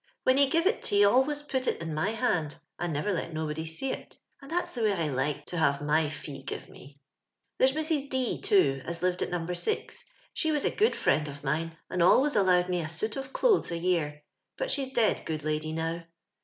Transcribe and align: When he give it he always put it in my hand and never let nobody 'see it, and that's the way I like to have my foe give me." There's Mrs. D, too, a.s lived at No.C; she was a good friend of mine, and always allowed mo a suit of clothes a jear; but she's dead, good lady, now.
When 0.23 0.37
he 0.37 0.47
give 0.49 0.65
it 0.65 0.87
he 0.87 1.05
always 1.05 1.43
put 1.43 1.67
it 1.67 1.79
in 1.79 1.93
my 1.93 2.09
hand 2.09 2.55
and 2.79 2.91
never 2.91 3.13
let 3.13 3.33
nobody 3.35 3.67
'see 3.67 3.91
it, 3.91 4.17
and 4.41 4.49
that's 4.49 4.71
the 4.71 4.81
way 4.81 4.93
I 4.93 5.09
like 5.09 5.45
to 5.45 5.59
have 5.59 5.79
my 5.79 6.09
foe 6.09 6.41
give 6.43 6.69
me." 6.69 6.97
There's 7.59 7.73
Mrs. 7.73 8.09
D, 8.09 8.41
too, 8.41 8.81
a.s 8.83 9.03
lived 9.03 9.21
at 9.21 9.29
No.C; 9.29 9.89
she 10.33 10.51
was 10.51 10.65
a 10.65 10.71
good 10.71 10.95
friend 10.95 11.27
of 11.27 11.43
mine, 11.43 11.77
and 11.87 12.01
always 12.01 12.35
allowed 12.35 12.67
mo 12.67 12.79
a 12.79 12.89
suit 12.89 13.15
of 13.15 13.31
clothes 13.31 13.71
a 13.71 13.79
jear; 13.79 14.23
but 14.57 14.71
she's 14.71 14.89
dead, 14.91 15.21
good 15.23 15.43
lady, 15.43 15.71
now. 15.71 16.03